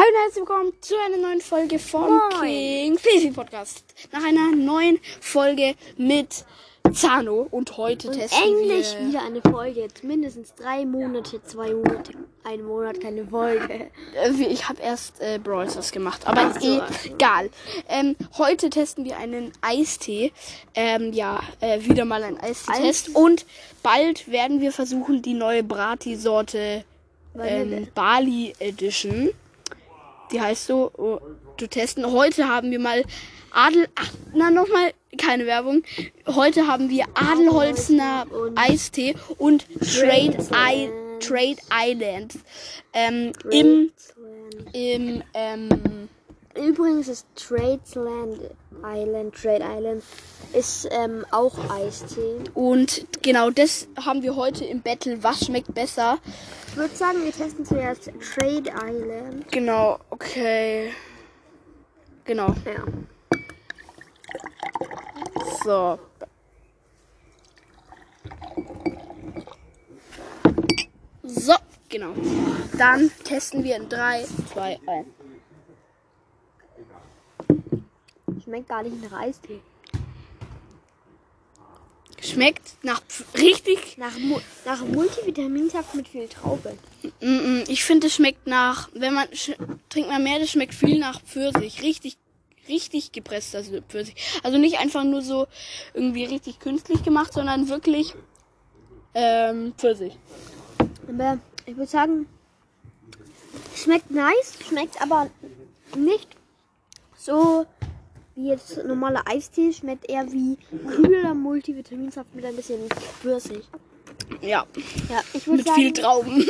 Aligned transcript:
Hallo 0.00 0.08
und 0.08 0.22
herzlich 0.24 0.40
willkommen 0.48 0.72
zu 0.80 0.94
einer 1.04 1.18
neuen 1.18 1.40
Folge 1.42 1.78
vom 1.78 2.06
Moin. 2.08 2.40
King 2.40 2.98
Fifi 2.98 3.32
Podcast. 3.32 3.84
Nach 4.12 4.24
einer 4.24 4.56
neuen 4.56 4.98
Folge 5.20 5.74
mit 5.98 6.46
Zano 6.90 7.46
und 7.50 7.76
heute 7.76 8.08
Und 8.08 8.14
testen 8.14 8.42
endlich 8.42 8.96
wir. 8.98 9.08
wieder 9.08 9.22
eine 9.22 9.42
Folge. 9.42 9.80
Jetzt 9.82 10.02
mindestens 10.02 10.54
drei 10.54 10.86
Monate, 10.86 11.42
zwei 11.42 11.74
Monate, 11.74 12.12
ein 12.44 12.62
Monat 12.64 12.98
keine 12.98 13.26
Folge. 13.26 13.90
Äh, 14.14 14.30
Ich 14.48 14.70
habe 14.70 14.80
erst 14.80 15.20
äh, 15.20 15.38
Brawl 15.38 15.68
Stars 15.68 15.92
gemacht, 15.92 16.26
aber 16.26 16.58
so, 16.58 16.66
eh 16.66 16.80
egal. 17.04 17.50
Ähm, 17.86 18.16
heute 18.38 18.70
testen 18.70 19.04
wir 19.04 19.18
einen 19.18 19.52
Eistee. 19.60 20.32
Ähm, 20.74 21.12
ja, 21.12 21.40
äh, 21.60 21.82
wieder 21.84 22.06
mal 22.06 22.22
ein 22.22 22.40
Eistee-Test. 22.40 23.08
Eis- 23.10 23.14
Und 23.14 23.44
bald 23.82 24.32
werden 24.32 24.62
wir 24.62 24.72
versuchen, 24.72 25.20
die 25.20 25.34
neue 25.34 25.62
Brati-Sorte 25.62 26.86
ähm, 27.38 27.86
Bali 27.94 28.54
Edition. 28.60 29.28
Die 30.32 30.40
heißt 30.40 30.66
so, 30.66 30.90
oh, 30.96 31.20
zu 31.58 31.68
testen. 31.68 32.10
Heute 32.10 32.48
haben 32.48 32.70
wir 32.70 32.78
mal 32.78 33.04
Adel. 33.50 33.88
Ach, 33.94 34.10
na, 34.34 34.50
nochmal 34.50 34.92
keine 35.18 35.46
Werbung. 35.46 35.82
Heute 36.26 36.66
haben 36.66 36.88
wir 36.88 37.04
Adelholzner 37.14 38.26
Eistee 38.54 39.16
und 39.38 39.66
Trade, 39.80 40.36
I. 40.54 40.90
Trade 41.20 41.56
Island. 41.70 42.38
Ähm, 42.94 43.32
Im, 43.50 43.92
im, 44.72 45.22
ähm, 45.34 46.08
Übrigens 46.54 47.08
ist 47.08 47.26
Tradesland 47.36 48.40
Island, 48.84 49.34
Trade 49.34 49.64
Island, 49.64 50.02
ist 50.52 50.88
ähm, 50.90 51.24
auch 51.30 51.54
Eistee. 51.70 52.36
und 52.54 53.06
genau 53.22 53.50
das 53.50 53.88
haben 54.04 54.22
wir 54.22 54.36
heute 54.36 54.64
im 54.64 54.80
Battle. 54.82 55.22
Was 55.22 55.46
schmeckt 55.46 55.74
besser? 55.74 56.18
Ich 56.68 56.76
würde 56.76 56.94
sagen, 56.94 57.24
wir 57.24 57.32
testen 57.32 57.64
zuerst 57.64 58.10
Trade 58.34 58.70
Island. 58.86 59.50
Genau, 59.50 59.98
okay. 60.10 60.92
Genau. 62.24 62.54
Ja. 62.64 62.84
So. 65.64 65.98
So, 71.22 71.54
genau. 71.88 72.12
Dann 72.78 73.10
testen 73.24 73.62
wir 73.64 73.76
in 73.76 73.88
3, 73.88 74.24
2, 74.52 74.78
1. 74.86 75.06
Schmeckt 78.50 78.68
gar 78.68 78.82
nicht 78.82 79.00
nach 79.00 79.20
Eistee. 79.20 79.60
Schmeckt 82.20 82.74
nach 82.82 83.00
richtig. 83.38 83.96
Nach, 83.96 84.18
Mu 84.18 84.40
nach 84.64 84.84
Multivitaminsaft 84.84 85.94
mit 85.94 86.08
viel 86.08 86.26
Traube. 86.26 86.76
Mm, 87.20 87.26
mm, 87.26 87.64
Ich 87.68 87.84
finde, 87.84 88.08
es 88.08 88.14
schmeckt 88.14 88.48
nach, 88.48 88.88
wenn 88.92 89.14
man 89.14 89.28
trinkt 89.88 90.10
man 90.10 90.24
mehr, 90.24 90.40
das 90.40 90.50
schmeckt 90.50 90.74
viel 90.74 90.98
nach 90.98 91.22
Pfirsich. 91.22 91.80
Richtig, 91.84 92.16
richtig 92.68 93.12
gepresster 93.12 93.62
Pfirsich. 93.62 94.16
Also 94.42 94.58
nicht 94.58 94.80
einfach 94.80 95.04
nur 95.04 95.22
so 95.22 95.46
irgendwie 95.94 96.24
richtig 96.24 96.58
künstlich 96.58 97.04
gemacht, 97.04 97.32
sondern 97.32 97.68
wirklich 97.68 98.16
ähm, 99.14 99.74
Pfirsich. 99.78 100.18
Aber 101.08 101.38
ich 101.66 101.76
würde 101.76 101.90
sagen, 101.90 102.26
schmeckt 103.76 104.10
nice, 104.10 104.58
schmeckt 104.68 105.00
aber 105.00 105.30
nicht 105.96 106.26
so 107.16 107.64
wie 108.40 108.48
jetzt 108.48 108.82
normaler 108.84 109.22
Eistee, 109.26 109.72
schmeckt 109.72 110.08
eher 110.08 110.30
wie 110.32 110.56
kühler 110.88 111.34
Multivitaminsaft 111.34 112.34
mit 112.34 112.44
ein 112.44 112.56
bisschen 112.56 112.88
Pfirsich. 113.20 113.68
Ja, 114.40 114.64
Ja, 115.08 115.20
ich 115.34 115.46
würde 115.46 115.58
mit 115.58 115.66
sagen, 115.66 115.80
viel 115.80 115.92
Trauben. 115.92 116.46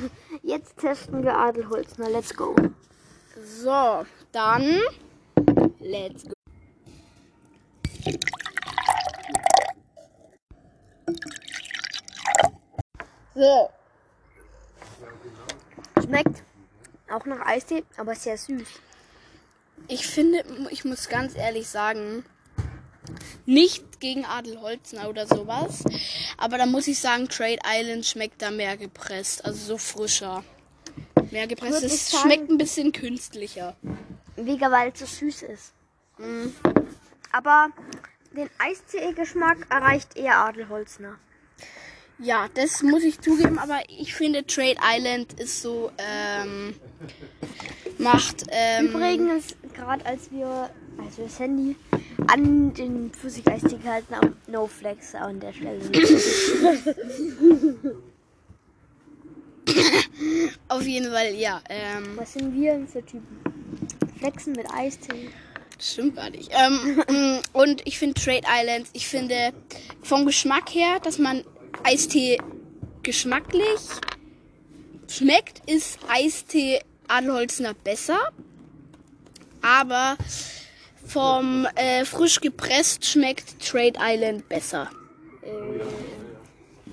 jetzt 0.42 0.78
testen 0.78 1.24
wir 1.24 1.36
Adelholzner. 1.36 2.08
Let's 2.10 2.34
go. 2.34 2.54
So, 3.44 4.04
dann 4.30 4.80
let's 5.80 6.24
go. 6.24 6.32
So, 13.34 13.70
Schmeckt 16.04 16.42
auch 17.10 17.24
nach 17.24 17.46
Eistee, 17.46 17.84
aber 17.96 18.14
sehr 18.14 18.36
süß. 18.36 18.68
Ich 19.88 20.06
finde, 20.06 20.44
ich 20.70 20.84
muss 20.84 21.08
ganz 21.08 21.36
ehrlich 21.36 21.68
sagen, 21.68 22.24
nicht 23.46 24.00
gegen 24.00 24.24
Adelholzner 24.24 25.08
oder 25.08 25.26
sowas, 25.26 25.84
aber 26.38 26.58
da 26.58 26.66
muss 26.66 26.86
ich 26.86 26.98
sagen, 26.98 27.28
Trade 27.28 27.58
Island 27.66 28.06
schmeckt 28.06 28.40
da 28.42 28.50
mehr 28.50 28.76
gepresst, 28.76 29.44
also 29.44 29.58
so 29.58 29.78
frischer. 29.78 30.44
Mehr 31.30 31.46
gepresst, 31.46 31.82
es 31.82 32.10
sagen- 32.10 32.22
schmeckt 32.22 32.50
ein 32.50 32.58
bisschen 32.58 32.92
künstlicher. 32.92 33.76
Wegen 34.36 34.70
weil 34.70 34.92
es 34.92 35.00
so 35.00 35.06
süß 35.06 35.42
ist. 35.42 35.72
Mhm. 36.18 36.54
Aber 37.32 37.68
den 38.36 38.48
Eistee-Geschmack 38.58 39.66
erreicht 39.70 40.16
eher 40.16 40.36
Adelholzner. 40.38 41.16
Ja, 42.18 42.48
das 42.54 42.82
muss 42.82 43.02
ich 43.02 43.20
zugeben, 43.20 43.58
aber 43.58 43.80
ich 43.88 44.14
finde 44.14 44.46
Trade 44.46 44.76
Island 44.82 45.32
ist 45.40 45.60
so, 45.62 45.90
ähm, 45.98 46.74
macht, 47.98 48.44
ähm, 48.50 48.88
Übrigens, 48.88 49.56
gerade 49.72 50.04
als 50.06 50.30
wir, 50.30 50.70
als 51.04 51.18
wir 51.18 51.24
das 51.24 51.38
Handy 51.38 51.76
an 52.26 52.72
den 52.74 53.10
Pfirsich-Eistee 53.10 53.78
gehalten 53.78 54.16
haben, 54.16 54.36
no 54.46 54.66
flex 54.66 55.14
an 55.14 55.40
der 55.40 55.52
Stelle. 55.52 55.80
auf 60.68 60.82
jeden 60.82 61.10
Fall, 61.10 61.34
ja, 61.34 61.60
ähm, 61.68 62.12
Was 62.16 62.32
sind 62.34 62.54
wir 62.54 62.86
für 62.86 63.04
Typen? 63.04 63.38
Flexen 64.18 64.52
mit 64.52 64.66
Eistee. 64.72 65.30
stimmt 65.80 66.14
gar 66.16 66.30
nicht. 66.30 66.50
Ähm, 66.52 67.02
mm, 67.08 67.40
und 67.52 67.82
ich 67.86 67.98
finde 67.98 68.20
Trade 68.20 68.42
Island, 68.48 68.86
ich 68.92 69.06
finde 69.08 69.52
vom 70.02 70.26
Geschmack 70.26 70.72
her, 70.74 71.00
dass 71.00 71.18
man 71.18 71.42
Eistee 71.82 72.38
geschmacklich 73.02 73.80
schmeckt, 75.08 75.68
ist 75.68 75.98
Eistee 76.08 76.80
Adelholzner 77.08 77.74
besser. 77.74 78.18
Aber 79.62 80.16
vom 81.06 81.66
äh, 81.76 82.04
frisch 82.04 82.40
gepresst 82.40 83.04
schmeckt 83.06 83.60
Trade 83.64 83.94
Island 83.98 84.48
besser. 84.48 84.90
Äh, 85.42 85.80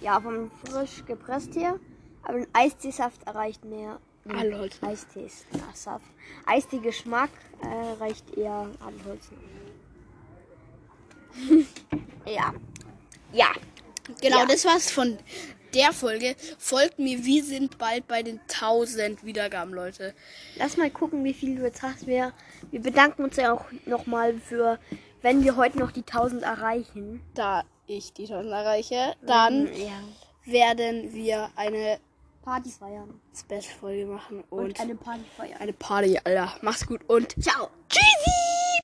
ja, 0.02 0.20
vom 0.20 0.52
frisch 0.66 1.04
gepresst 1.06 1.56
her. 1.56 1.80
Aber 2.24 2.40
den 2.40 2.48
Eisteesaft 2.54 3.24
erreicht 3.26 3.64
mehr. 3.66 4.00
den 4.26 4.36
Adelholzner. 4.36 4.90
Eisteesaft. 4.90 6.06
Eistee-Geschmack 6.46 7.30
äh, 7.64 7.68
erreicht 7.94 8.26
eher 8.38 8.68
Adelholzner. 8.86 9.38
ja. 12.26 12.54
Ja. 13.32 13.48
Genau, 14.22 14.40
Ja. 14.40 14.46
das 14.46 14.66
war's 14.66 14.92
von 14.92 15.18
der 15.74 15.94
Folge. 15.94 16.36
Folgt 16.58 17.00
mir, 17.00 17.24
wir 17.26 17.44
sind 17.44 17.78
bald 17.78 18.08
bei 18.08 18.24
den 18.24 18.40
1000 18.42 19.24
Wiedergaben, 19.26 19.74
Leute. 19.74 20.14
Lass 20.58 20.78
mal 20.78 20.90
gucken, 20.90 21.24
wie 21.24 21.34
viel 21.34 21.56
du 21.56 21.64
jetzt 21.64 21.82
hast. 21.82 22.08
Wir, 22.08 22.34
wir 22.72 22.82
bedanken 22.82 23.24
uns 23.24 23.36
ja 23.36 23.54
auch 23.54 23.66
nochmal 23.86 24.36
für, 24.40 24.80
wenn 25.22 25.44
wir 25.44 25.56
heute 25.56 25.80
noch 25.80 25.92
die 25.92 26.02
1000 26.02 26.44
erreichen. 26.44 27.22
Da 27.34 27.64
ich 27.88 28.14
die 28.14 28.24
1000 28.24 28.52
erreiche, 28.52 29.16
dann 29.26 29.68
ja. 29.74 30.04
werden 30.46 31.14
wir 31.14 31.50
eine 31.56 32.00
Party 32.44 32.70
feiern. 32.70 33.20
Special-Folge 33.36 34.06
machen 34.06 34.44
Und, 34.50 34.66
und, 34.66 34.80
eine 34.80 34.96
Party 34.96 35.24
feiern. 35.36 35.58
eine 35.60 35.74
Party, 35.74 36.20
Alter. 36.24 36.56
Mach's 36.62 36.86
gut 36.86 37.02
und 37.08 37.42
Ciao. 37.42 37.70
tschüssi! 37.90 38.49